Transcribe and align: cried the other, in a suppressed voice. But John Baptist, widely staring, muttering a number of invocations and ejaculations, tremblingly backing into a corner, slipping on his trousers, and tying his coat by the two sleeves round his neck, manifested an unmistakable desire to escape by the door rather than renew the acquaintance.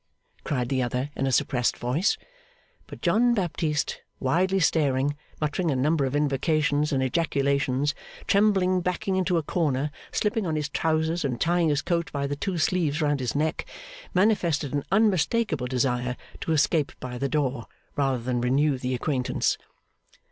cried 0.43 0.67
the 0.69 0.81
other, 0.81 1.11
in 1.15 1.27
a 1.27 1.31
suppressed 1.31 1.77
voice. 1.77 2.17
But 2.87 3.01
John 3.03 3.35
Baptist, 3.35 4.01
widely 4.19 4.59
staring, 4.59 5.15
muttering 5.39 5.69
a 5.69 5.75
number 5.75 6.05
of 6.05 6.15
invocations 6.15 6.91
and 6.91 7.03
ejaculations, 7.03 7.93
tremblingly 8.25 8.81
backing 8.81 9.15
into 9.15 9.37
a 9.37 9.43
corner, 9.43 9.91
slipping 10.11 10.47
on 10.47 10.55
his 10.55 10.69
trousers, 10.69 11.23
and 11.23 11.39
tying 11.39 11.69
his 11.69 11.83
coat 11.83 12.11
by 12.11 12.25
the 12.25 12.35
two 12.35 12.57
sleeves 12.57 12.99
round 12.99 13.19
his 13.19 13.35
neck, 13.35 13.67
manifested 14.11 14.73
an 14.73 14.83
unmistakable 14.91 15.67
desire 15.67 16.17
to 16.39 16.51
escape 16.51 16.93
by 16.99 17.19
the 17.19 17.29
door 17.29 17.67
rather 17.95 18.17
than 18.17 18.41
renew 18.41 18.79
the 18.79 18.95
acquaintance. 18.95 19.55